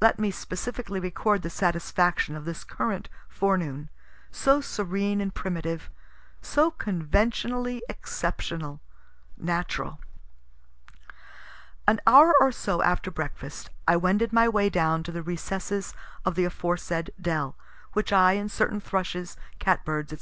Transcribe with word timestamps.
Let 0.00 0.18
me 0.18 0.32
specially 0.32 0.98
record 0.98 1.42
the 1.42 1.48
satisfaction 1.48 2.34
of 2.34 2.44
this 2.44 2.64
current 2.64 3.08
forenoon, 3.28 3.88
so 4.32 4.60
serene 4.60 5.20
and 5.20 5.32
primitive, 5.32 5.90
so 6.42 6.72
conventionally 6.72 7.80
exceptional, 7.88 8.80
natural. 9.36 10.00
An 11.86 12.00
hour 12.04 12.34
or 12.40 12.50
so 12.50 12.82
after 12.82 13.12
breakfast 13.12 13.70
I 13.86 13.96
wended 13.96 14.32
my 14.32 14.48
way 14.48 14.70
down 14.70 15.04
to 15.04 15.12
the 15.12 15.22
recesses 15.22 15.94
of 16.24 16.34
the 16.34 16.46
aforesaid 16.46 17.12
dell, 17.20 17.54
which 17.92 18.12
I 18.12 18.32
and 18.32 18.50
certain 18.50 18.80
thrushes, 18.80 19.36
cat 19.60 19.84
birds, 19.84 20.10
&c. 20.10 20.18